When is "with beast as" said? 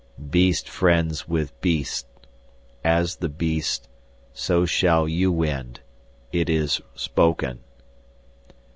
1.27-3.17